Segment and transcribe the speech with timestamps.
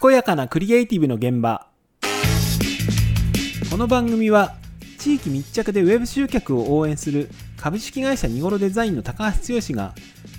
[0.00, 1.66] 健やかなクリエイティブの現場
[3.70, 4.54] この番組は
[4.98, 9.94] 地域密着でウェブ集客を応援する株式会社ニゴロデザインの高橋剛が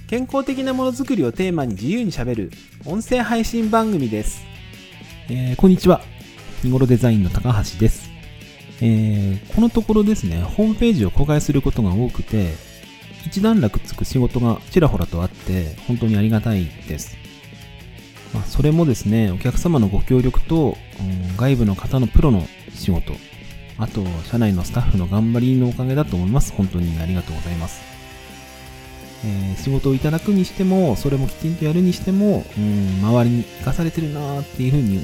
[0.08, 2.52] 健康的なものづくりをテーマに自由にしゃべる
[2.86, 4.44] 音声配信番組です、
[5.30, 6.02] えーこんにちは
[6.64, 8.10] ニゴロデザインの高橋です、
[8.82, 12.54] えーこのところですねホームページを公開することが多くて
[13.26, 17.18] 一段落つく仕事がちらほらとあって本当にありがたいです
[18.34, 23.14] まあ、それもですね、お客様のご協力と、うん外部の方のプロの仕事、
[23.78, 26.54] あと、社内のスタッフの頑張りのおかげだと思います。
[26.54, 27.82] 本当にありがとうございます。
[29.26, 34.98] えー仕事をいただくにしても、それもきちんとやるにしても、うん、周りに生かされてるなーっていうふうに、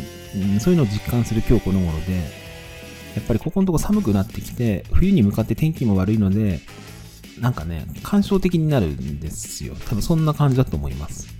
[0.53, 2.13] うんそういうのを実感する今日この頃で、
[3.15, 6.59] やっぱりここのとこ寒くなってきて、冬に向かって天気も悪いので、
[7.39, 9.75] なんかね、感傷的になるんですよ。
[9.87, 11.38] 多分そんな感じだと思います。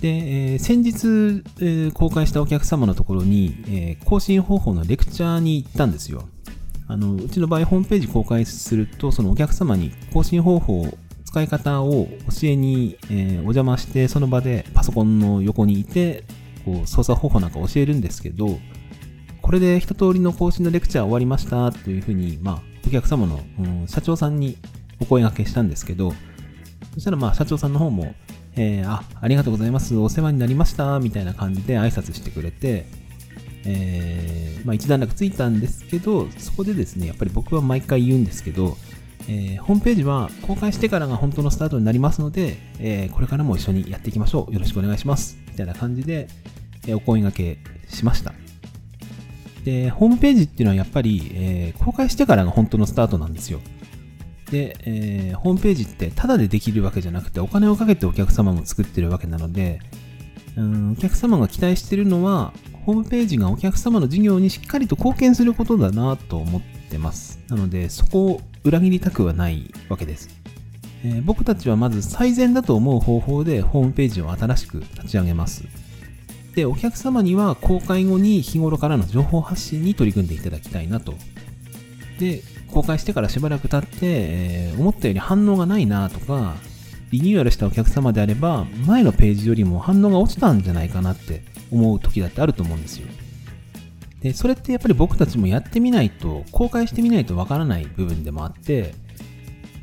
[0.00, 6.28] で、えー先日、えー公開したお客様のところに、えー更新方法のレクチャーに行ったんですよ。
[6.88, 10.86] あの、うちの場合、ホームページ公開すると、そのお客様に更新方法、
[11.24, 12.08] 使い方を
[12.40, 16.24] 教えに、えお邪魔して、その場でパソコンの横にいて、
[16.64, 18.58] こう操作方法なんか教えるんですけど、
[19.42, 24.56] これで一通りの更新のレクチャー終わりましたというふうに、まあ、お客様の、うん社長さんに
[25.00, 26.12] お声掛けしたんですけど、
[26.94, 28.14] そしたらまあ社長さんの方も、
[28.56, 32.86] えーあ、ありがとうございます、お世話になりました、みたいな感じで挨拶してくれて、
[33.64, 38.76] えーまあ一段落ついたんですけど、そこでですね、やっぱり僕は毎回言うんですけど、
[39.28, 44.52] えーホームページは公開してからが本当のスタートになりますので、えーこれからも一緒にやっていきましょう。
[44.52, 45.38] よろしくお願いします。
[45.50, 46.28] みたいな感じで、
[46.86, 48.34] えーお声掛けしました。
[49.64, 53.60] で、ホームページっていうのはやっぱり、え公開してからが本当のスタートなんですよ。
[54.50, 59.80] で、えーホームページってタダでできるわけじゃなくてお金をかけてお客様も作ってるわけなので、
[60.56, 62.52] うん、お客様が期待してるのは、
[62.84, 67.38] ホームページがお客様の事業にしっかりと貢献することだなと思ってます。
[67.48, 70.28] なので、そこを裏切りたくはないわけです。
[71.04, 75.64] えー僕たちはまず最善だと思う方法でホームページを新しく立ち上げます。
[76.54, 81.14] で、お客様には公開後に日頃からの情報発信に取り組んでいただきたいなと。
[82.20, 86.54] で、公開してからしばらく経って、えー思ったより反応がないなとか、
[87.10, 93.08] リニューアルしたお客様であれば、前のページよりも反応が落ちたんじゃないかなって思う時だってあると思うんですよ。
[94.20, 98.94] で、それってやっぱり僕たちもやってみないと、公開してみないとわからない部分でもあって、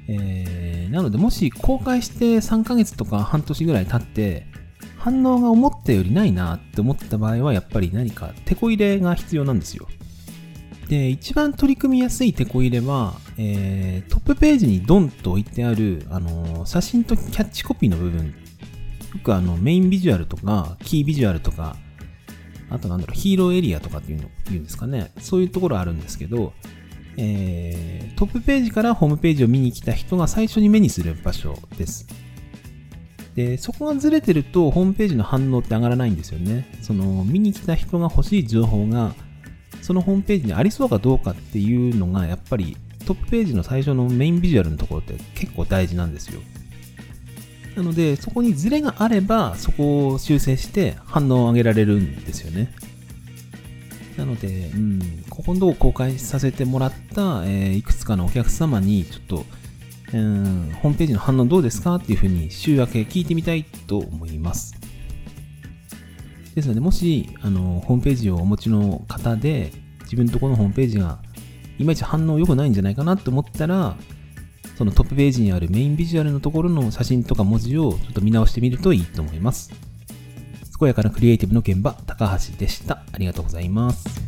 [0.08, 4.48] えーなのでもし公開して3ヶ月とか半年ぐらい経って、
[4.98, 9.88] 反応が思ったよりないなって思った場合は、やっぱり何か手こ入れが必要なんですよ。
[10.90, 18.34] で、一番取り組みやすい手こ入れは、えートップページにドンと置いてある、あのー写真とキャッチコピーの部分、よ
[19.24, 21.76] くあの、メインビジュアルとか、キービジュアルとか、
[22.70, 25.12] あとなんだろう、ヒーローエリアとかっていうの、言うんですかね。
[25.20, 26.54] そういうところあるんですけど、
[27.18, 32.08] えートップページからホームページを見に来た人が最初に目にする場所です。
[33.36, 36.66] で、そこがずれてると、ホームページの反応って上がらないんですよね。
[36.82, 39.14] その、見に来た人が欲しい情報が、
[39.88, 42.76] そのホームページにありそうかどうかっていうのが、やっぱり
[43.06, 46.42] トップページの最初のメインビジュアルのところって結構大事なんですよ。
[47.78, 52.70] なので、そこにズレがあれば、そこを修正して反応を上げられるんですよね。
[54.18, 59.46] なので、うん、ここのとこ公開させてもらった、えーいくつかのお客様に、ちょっと、
[60.12, 64.76] うん、ホームページの反応どうですかっていうふうに週明け聞いてみたいと思います。
[66.58, 69.72] ですので、もし、あの、ホームページをお持ちの方で、
[70.06, 71.20] 自分のところのホームページが、
[71.78, 73.96] いまいち反応良くないんじゃないかなと思ったら、
[74.76, 79.72] そのトップページにあるメインビジュアルのところの写真とか文字をちょっと見直してみるといいと思います。
[80.80, 83.04] 健やかなクリエイティブの現場、高橋でした。
[83.12, 84.27] ありがとうございます。